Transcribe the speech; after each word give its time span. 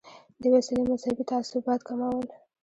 دې 0.41 0.49
وسیلې 0.55 0.83
مذهبي 0.91 1.23
تعصبات 1.31 1.81
کمول. 1.87 2.27